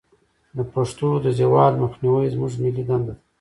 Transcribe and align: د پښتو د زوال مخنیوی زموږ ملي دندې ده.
د 0.57 0.59
پښتو 0.73 1.09
د 1.25 1.27
زوال 1.39 1.73
مخنیوی 1.83 2.27
زموږ 2.33 2.51
ملي 2.63 2.83
دندې 2.89 3.05
ده. 3.07 3.13